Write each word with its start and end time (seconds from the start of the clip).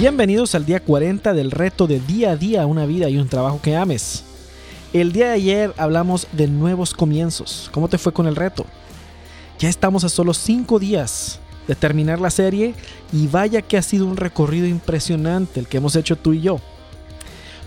Bienvenidos 0.00 0.54
al 0.54 0.64
día 0.64 0.80
40 0.80 1.34
del 1.34 1.50
reto 1.50 1.86
de 1.86 2.00
día 2.00 2.30
a 2.30 2.36
día 2.36 2.64
una 2.64 2.86
vida 2.86 3.10
y 3.10 3.18
un 3.18 3.28
trabajo 3.28 3.60
que 3.60 3.76
ames. 3.76 4.24
El 4.94 5.12
día 5.12 5.26
de 5.26 5.34
ayer 5.34 5.74
hablamos 5.76 6.26
de 6.32 6.48
nuevos 6.48 6.94
comienzos. 6.94 7.68
¿Cómo 7.70 7.86
te 7.86 7.98
fue 7.98 8.10
con 8.14 8.26
el 8.26 8.34
reto? 8.34 8.64
Ya 9.58 9.68
estamos 9.68 10.02
a 10.04 10.08
solo 10.08 10.32
5 10.32 10.78
días 10.78 11.38
de 11.68 11.74
terminar 11.74 12.18
la 12.18 12.30
serie 12.30 12.74
y 13.12 13.26
vaya 13.26 13.60
que 13.60 13.76
ha 13.76 13.82
sido 13.82 14.06
un 14.06 14.16
recorrido 14.16 14.66
impresionante 14.66 15.60
el 15.60 15.66
que 15.66 15.76
hemos 15.76 15.94
hecho 15.96 16.16
tú 16.16 16.32
y 16.32 16.40
yo. 16.40 16.62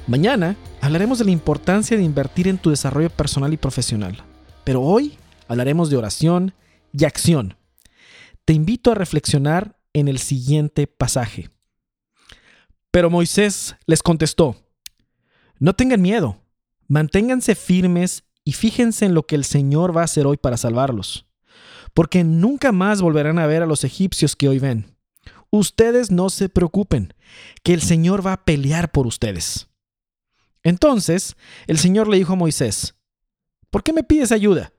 Mañana 0.08 0.56
hablaremos 0.82 1.20
de 1.20 1.26
la 1.26 1.32
importancia 1.32 1.98
de 1.98 2.04
invertir 2.04 2.48
en 2.48 2.58
tu 2.58 2.72
desarrollo 2.72 3.12
personal 3.12 3.54
y 3.54 3.58
profesional. 3.58 4.24
Pero 4.64 4.82
hoy 4.82 5.20
hablaremos 5.48 5.92
de 5.92 5.98
oración 5.98 6.56
y 6.94 7.06
acción. 7.06 7.58
Te 8.44 8.54
invito 8.54 8.92
a 8.92 8.96
reflexionar 8.96 9.78
en 9.94 10.08
el 10.08 10.18
siguiente 10.18 10.88
pasaje. 10.88 11.52
Pero 12.94 13.10
Moisés 13.10 13.76
les 13.88 14.04
contestó, 14.04 14.56
no 15.58 15.74
tengan 15.74 16.00
miedo, 16.00 16.38
manténganse 16.88 17.56
firmes 17.56 18.24
y 18.44 18.52
fíjense 18.52 19.06
en 19.06 19.16
lo 19.16 19.26
que 19.26 19.34
el 19.34 19.46
Señor 19.46 19.98
va 19.98 20.02
a 20.02 20.04
hacer 20.04 20.28
hoy 20.28 20.38
para 20.38 20.58
salvarlos, 20.58 21.26
porque 21.96 22.24
nunca 22.24 22.72
más 22.72 23.02
volverán 23.02 23.40
a 23.40 23.48
ver 23.48 23.64
a 23.64 23.66
los 23.66 23.84
egipcios 23.84 24.36
que 24.36 24.48
hoy 24.48 24.60
ven. 24.60 24.96
Ustedes 25.50 26.12
no 26.12 26.30
se 26.30 26.50
preocupen, 26.50 27.16
que 27.64 27.74
el 27.74 27.82
Señor 27.82 28.24
va 28.24 28.34
a 28.34 28.46
pelear 28.46 28.92
por 28.92 29.08
ustedes. 29.08 29.70
Entonces 30.62 31.36
el 31.66 31.80
Señor 31.80 32.08
le 32.08 32.18
dijo 32.18 32.34
a 32.34 32.36
Moisés, 32.36 32.94
¿por 33.72 33.82
qué 33.82 33.92
me 33.92 34.04
pides 34.04 34.32
ayuda? 34.32 34.72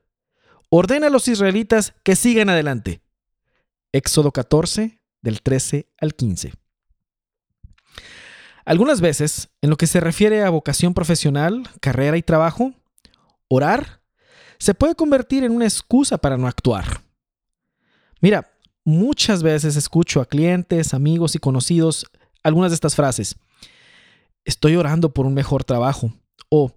Ordena 0.69 1.07
a 1.07 1.09
los 1.09 1.27
israelitas 1.27 1.93
que 2.01 2.15
sigan 2.15 2.47
adelante. 2.47 3.01
Éxodo 3.91 4.31
14, 4.31 5.01
del 5.21 5.41
13 5.41 5.89
al 5.97 6.15
15. 6.15 6.53
Algunas 8.65 8.99
veces, 8.99 9.49
en 9.61 9.69
lo 9.69 9.77
que 9.77 9.87
se 9.87 9.99
refiere 9.99 10.43
a 10.43 10.49
vocación 10.49 10.93
profesional, 10.95 11.63
carrera 11.79 12.17
y 12.17 12.23
trabajo, 12.23 12.73
orar 13.47 14.01
se 14.57 14.73
puede 14.73 14.95
convertir 14.95 15.43
en 15.43 15.51
una 15.51 15.65
excusa 15.65 16.17
para 16.17 16.37
no 16.37 16.47
actuar. 16.47 17.01
Mira, 18.21 18.51
muchas 18.83 19.43
veces 19.43 19.75
escucho 19.75 20.21
a 20.21 20.25
clientes, 20.25 20.93
amigos 20.93 21.35
y 21.35 21.39
conocidos 21.39 22.05
algunas 22.41 22.71
de 22.71 22.75
estas 22.75 22.95
frases. 22.95 23.35
Estoy 24.45 24.75
orando 24.75 25.13
por 25.13 25.25
un 25.25 25.33
mejor 25.33 25.63
trabajo. 25.63 26.11
O 26.49 26.71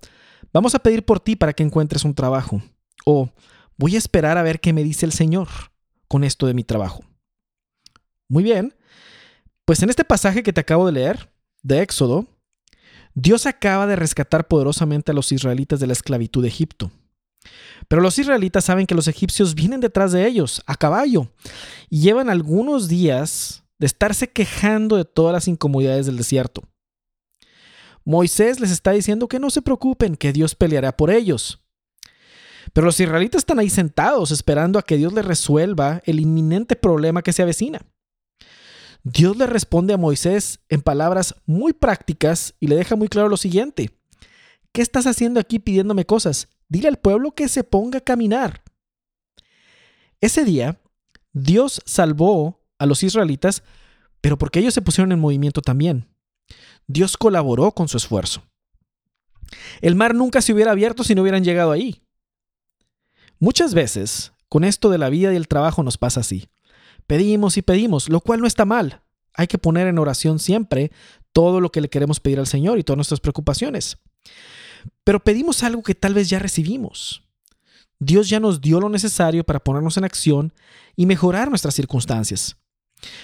vamos 0.52 0.74
a 0.74 0.78
pedir 0.80 1.04
por 1.04 1.20
ti 1.20 1.36
para 1.36 1.52
que 1.52 1.62
encuentres 1.62 2.04
un 2.04 2.14
trabajo. 2.14 2.60
O 3.06 3.30
voy 3.76 3.94
a 3.94 3.98
esperar 3.98 4.36
a 4.36 4.42
ver 4.42 4.60
qué 4.60 4.72
me 4.72 4.82
dice 4.82 5.06
el 5.06 5.12
Señor 5.12 5.48
con 6.08 6.24
esto 6.24 6.46
de 6.46 6.54
mi 6.54 6.64
trabajo. 6.64 7.04
Muy 8.28 8.42
bien. 8.42 8.74
Pues 9.64 9.82
en 9.82 9.90
este 9.90 10.04
pasaje 10.04 10.42
que 10.42 10.52
te 10.52 10.60
acabo 10.60 10.86
de 10.86 10.92
leer, 10.92 11.30
de 11.68 11.82
Éxodo, 11.82 12.26
Dios 13.14 13.46
acaba 13.46 13.86
de 13.86 13.96
rescatar 13.96 14.48
poderosamente 14.48 15.12
a 15.12 15.14
los 15.14 15.30
israelitas 15.32 15.80
de 15.80 15.86
la 15.86 15.92
esclavitud 15.92 16.42
de 16.42 16.48
Egipto. 16.48 16.90
Pero 17.86 18.02
los 18.02 18.18
israelitas 18.18 18.64
saben 18.64 18.86
que 18.86 18.94
los 18.94 19.08
egipcios 19.08 19.54
vienen 19.54 19.80
detrás 19.80 20.12
de 20.12 20.26
ellos, 20.26 20.62
a 20.66 20.74
caballo, 20.76 21.28
y 21.88 22.00
llevan 22.00 22.28
algunos 22.30 22.88
días 22.88 23.64
de 23.78 23.86
estarse 23.86 24.28
quejando 24.28 24.96
de 24.96 25.04
todas 25.04 25.32
las 25.32 25.48
incomodidades 25.48 26.06
del 26.06 26.16
desierto. 26.16 26.62
Moisés 28.04 28.58
les 28.58 28.70
está 28.70 28.92
diciendo 28.92 29.28
que 29.28 29.38
no 29.38 29.50
se 29.50 29.62
preocupen, 29.62 30.16
que 30.16 30.32
Dios 30.32 30.54
peleará 30.54 30.96
por 30.96 31.10
ellos. 31.10 31.60
Pero 32.72 32.86
los 32.86 32.98
israelitas 33.00 33.40
están 33.40 33.58
ahí 33.58 33.70
sentados 33.70 34.30
esperando 34.30 34.78
a 34.78 34.82
que 34.82 34.96
Dios 34.96 35.12
les 35.12 35.24
resuelva 35.24 36.02
el 36.04 36.20
inminente 36.20 36.76
problema 36.76 37.22
que 37.22 37.32
se 37.32 37.42
avecina. 37.42 37.82
Dios 39.10 39.38
le 39.38 39.46
responde 39.46 39.94
a 39.94 39.96
Moisés 39.96 40.60
en 40.68 40.82
palabras 40.82 41.34
muy 41.46 41.72
prácticas 41.72 42.54
y 42.60 42.66
le 42.66 42.76
deja 42.76 42.94
muy 42.94 43.08
claro 43.08 43.30
lo 43.30 43.38
siguiente. 43.38 43.90
¿Qué 44.70 44.82
estás 44.82 45.06
haciendo 45.06 45.40
aquí 45.40 45.58
pidiéndome 45.58 46.04
cosas? 46.04 46.48
Dile 46.68 46.88
al 46.88 46.98
pueblo 46.98 47.32
que 47.32 47.48
se 47.48 47.64
ponga 47.64 47.98
a 48.00 48.04
caminar. 48.04 48.62
Ese 50.20 50.44
día, 50.44 50.78
Dios 51.32 51.80
salvó 51.86 52.60
a 52.78 52.84
los 52.84 53.02
israelitas, 53.02 53.62
pero 54.20 54.36
porque 54.36 54.58
ellos 54.58 54.74
se 54.74 54.82
pusieron 54.82 55.10
en 55.12 55.20
movimiento 55.20 55.62
también. 55.62 56.06
Dios 56.86 57.16
colaboró 57.16 57.72
con 57.72 57.88
su 57.88 57.96
esfuerzo. 57.96 58.42
El 59.80 59.94
mar 59.94 60.14
nunca 60.14 60.42
se 60.42 60.52
hubiera 60.52 60.72
abierto 60.72 61.02
si 61.02 61.14
no 61.14 61.22
hubieran 61.22 61.44
llegado 61.44 61.72
ahí. 61.72 62.02
Muchas 63.38 63.72
veces, 63.72 64.32
con 64.50 64.64
esto 64.64 64.90
de 64.90 64.98
la 64.98 65.08
vida 65.08 65.32
y 65.32 65.36
el 65.36 65.48
trabajo 65.48 65.82
nos 65.82 65.96
pasa 65.96 66.20
así. 66.20 66.50
Pedimos 67.08 67.56
y 67.56 67.62
pedimos, 67.62 68.08
lo 68.08 68.20
cual 68.20 68.40
no 68.40 68.46
está 68.46 68.66
mal. 68.66 69.02
Hay 69.32 69.46
que 69.46 69.56
poner 69.56 69.86
en 69.86 69.98
oración 69.98 70.38
siempre 70.38 70.92
todo 71.32 71.60
lo 71.60 71.72
que 71.72 71.80
le 71.80 71.88
queremos 71.88 72.20
pedir 72.20 72.38
al 72.38 72.46
Señor 72.46 72.78
y 72.78 72.84
todas 72.84 72.98
nuestras 72.98 73.20
preocupaciones. 73.20 73.96
Pero 75.04 75.24
pedimos 75.24 75.62
algo 75.62 75.82
que 75.82 75.94
tal 75.94 76.12
vez 76.12 76.28
ya 76.28 76.38
recibimos. 76.38 77.24
Dios 77.98 78.28
ya 78.28 78.40
nos 78.40 78.60
dio 78.60 78.78
lo 78.78 78.90
necesario 78.90 79.42
para 79.42 79.64
ponernos 79.64 79.96
en 79.96 80.04
acción 80.04 80.52
y 80.96 81.06
mejorar 81.06 81.48
nuestras 81.48 81.74
circunstancias. 81.74 82.56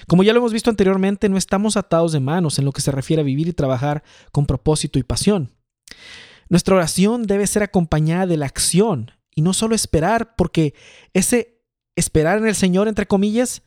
Como 0.07 0.23
ya 0.23 0.33
lo 0.33 0.39
hemos 0.39 0.55
visto 0.55 0.71
anteriormente, 0.71 1.29
no 1.29 1.37
estamos 1.37 1.77
atados 1.77 2.13
de 2.13 2.21
manos 2.21 2.59
en 2.59 2.65
lo 2.65 2.73
que 2.73 2.81
se 2.81 2.91
refiere 2.91 3.21
a 3.21 3.25
vivir 3.25 3.49
y 3.49 3.53
trabajar 3.53 4.03
con 4.33 4.47
propósito 4.47 4.99
y 4.99 5.03
pasión. 5.03 5.53
Nuestra 6.49 6.77
oración 6.77 7.25
debe 7.25 7.47
ser 7.47 7.63
acompañada 7.63 8.27
de 8.27 8.39
la 8.39 8.47
acción 8.47 9.11
y 9.35 9.43
no 9.43 9.53
solo 9.53 9.75
esperar, 9.75 10.37
porque 10.37 10.73
ese 11.13 11.61
esperar 11.97 12.39
en 12.39 12.47
el 12.47 12.55
Señor, 12.55 12.89
entre 12.89 13.07
comillas, 13.07 13.63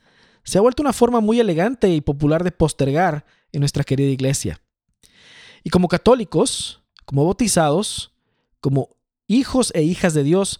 se 0.48 0.56
ha 0.56 0.62
vuelto 0.62 0.82
una 0.82 0.94
forma 0.94 1.20
muy 1.20 1.38
elegante 1.40 1.90
y 1.90 2.00
popular 2.00 2.42
de 2.42 2.52
postergar 2.52 3.26
en 3.52 3.60
nuestra 3.60 3.84
querida 3.84 4.08
iglesia. 4.08 4.58
Y 5.62 5.68
como 5.68 5.88
católicos, 5.88 6.82
como 7.04 7.26
bautizados, 7.26 8.14
como 8.62 8.88
hijos 9.26 9.70
e 9.74 9.82
hijas 9.82 10.14
de 10.14 10.22
Dios, 10.22 10.58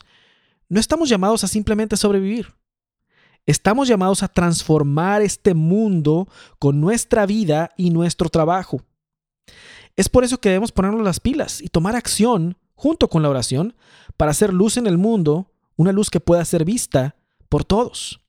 no 0.69 0.78
estamos 0.78 1.09
llamados 1.09 1.43
a 1.43 1.48
simplemente 1.48 1.97
sobrevivir. 1.97 2.54
Estamos 3.47 3.88
llamados 3.88 4.22
a 4.22 4.28
transformar 4.28 5.22
este 5.22 5.54
mundo 5.54 6.28
con 6.59 6.82
nuestra 6.82 7.25
vida 7.25 7.71
y 7.78 7.88
nuestro 7.88 8.28
trabajo. 8.28 8.82
Es 9.97 10.10
por 10.10 10.22
eso 10.22 10.38
que 10.38 10.50
debemos 10.50 10.71
ponernos 10.71 11.03
las 11.03 11.19
pilas 11.19 11.62
y 11.62 11.69
tomar 11.69 11.97
acción 11.97 12.59
junto 12.75 13.09
con 13.09 13.22
la 13.22 13.31
oración 13.31 13.75
para 14.19 14.32
hacer 14.32 14.53
luz 14.53 14.77
en 14.77 14.87
el 14.87 14.98
mundo, 14.98 15.50
una 15.77 15.93
luz 15.93 16.10
que 16.10 16.21
pueda 16.21 16.44
ser 16.44 16.66
vista 16.66 17.16
por 17.48 17.65
todos. 17.65 18.21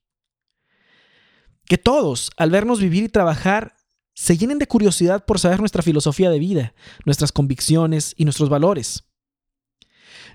Que 1.70 1.78
todos, 1.78 2.32
al 2.36 2.50
vernos 2.50 2.80
vivir 2.80 3.04
y 3.04 3.08
trabajar, 3.08 3.76
se 4.12 4.36
llenen 4.36 4.58
de 4.58 4.66
curiosidad 4.66 5.24
por 5.24 5.38
saber 5.38 5.60
nuestra 5.60 5.84
filosofía 5.84 6.28
de 6.28 6.40
vida, 6.40 6.74
nuestras 7.04 7.30
convicciones 7.30 8.12
y 8.16 8.24
nuestros 8.24 8.48
valores. 8.48 9.04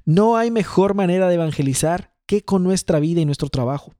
No 0.05 0.37
hay 0.37 0.49
mejor 0.49 0.93
manera 0.93 1.27
de 1.27 1.35
evangelizar 1.35 2.15
que 2.25 2.45
con 2.45 2.63
nuestra 2.63 3.01
vida 3.01 3.19
y 3.19 3.25
nuestro 3.25 3.49
trabajo. 3.49 3.93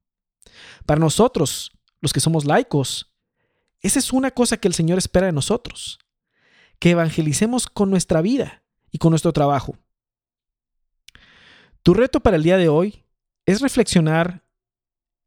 Para 0.85 1.01
nosotros, 1.01 1.73
los 1.99 2.13
que 2.13 2.21
somos 2.21 2.45
laicos, 2.45 3.11
esa 3.81 3.99
es 3.99 4.13
una 4.13 4.31
cosa 4.31 4.55
que 4.55 4.69
el 4.69 4.73
Señor 4.73 4.97
espera 4.97 5.25
de 5.25 5.33
nosotros, 5.33 5.99
que 6.79 6.91
evangelicemos 6.91 7.67
con 7.67 7.89
nuestra 7.89 8.21
vida 8.21 8.63
y 8.91 8.97
con 8.97 9.09
nuestro 9.09 9.33
trabajo. 9.33 9.77
Tu 11.83 11.93
reto 11.93 12.21
para 12.21 12.37
el 12.37 12.43
día 12.43 12.55
de 12.55 12.69
hoy 12.69 13.03
es 13.45 13.59
reflexionar 13.59 14.44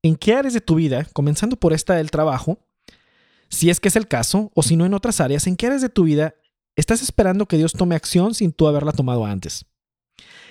en 0.03 0.17
qué 0.17 0.35
áreas 0.35 0.55
de 0.55 0.61
tu 0.61 0.77
vida, 0.77 1.07
comenzando 1.13 1.57
por 1.57 1.73
esta 1.73 1.95
del 1.95 2.11
trabajo, 2.11 2.59
si 3.49 3.71
es 3.71 3.81
que 3.81 3.89
es 3.89 3.97
el 3.97 4.09
caso, 4.09 4.51
o 4.55 4.63
si 4.63 4.77
no 4.77 4.87
en 4.87 4.95
otras 4.95 5.21
áreas, 5.21 5.47
en 5.47 5.57
qué 5.57 5.67
áreas 5.67 5.83
de 5.83 5.89
tu 5.89 6.05
vida 6.05 6.35
estás 6.77 7.03
esperando 7.03 7.47
que 7.47 7.57
Dios 7.57 7.73
tome 7.73 7.97
acción 7.97 8.35
sin 8.35 8.53
tú 8.53 8.69
haberla 8.69 8.93
tomado 8.93 9.25
antes. 9.25 9.67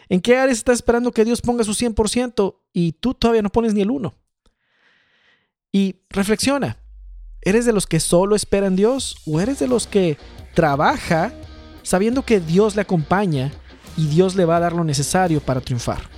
¿En 0.09 0.21
qué 0.21 0.37
áreas 0.37 0.57
estás 0.57 0.75
esperando 0.75 1.11
que 1.11 1.25
Dios 1.25 1.41
ponga 1.41 1.63
su 1.63 1.73
100% 1.73 2.55
y 2.73 2.93
tú 2.93 3.13
todavía 3.13 3.41
no 3.41 3.49
pones 3.49 3.73
ni 3.73 3.81
el 3.81 3.91
1? 3.91 4.13
Y 5.71 6.01
reflexiona, 6.09 6.77
¿eres 7.41 7.65
de 7.65 7.73
los 7.73 7.87
que 7.87 7.99
solo 7.99 8.35
esperan 8.35 8.75
Dios 8.75 9.17
o 9.25 9.39
eres 9.39 9.59
de 9.59 9.67
los 9.67 9.85
que 9.85 10.17
trabaja 10.53 11.33
sabiendo 11.83 12.23
que 12.23 12.39
Dios 12.39 12.75
le 12.75 12.81
acompaña 12.81 13.51
y 13.95 14.07
Dios 14.07 14.35
le 14.35 14.45
va 14.45 14.57
a 14.57 14.61
dar 14.61 14.73
lo 14.73 14.83
necesario 14.83 15.41
para 15.41 15.61
triunfar? 15.61 16.16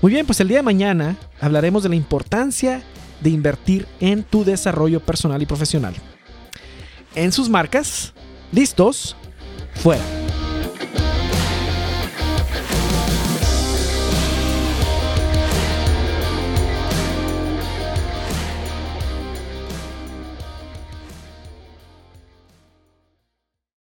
Muy 0.00 0.12
bien, 0.12 0.26
pues 0.26 0.38
el 0.40 0.48
día 0.48 0.58
de 0.58 0.62
mañana 0.62 1.16
hablaremos 1.40 1.82
de 1.82 1.88
la 1.88 1.96
importancia 1.96 2.82
de 3.20 3.30
invertir 3.30 3.86
en 3.98 4.22
tu 4.22 4.44
desarrollo 4.44 5.00
personal 5.00 5.42
y 5.42 5.46
profesional. 5.46 5.94
En 7.16 7.32
sus 7.32 7.48
marcas, 7.48 8.12
listos, 8.52 9.16
fuera. 9.74 10.17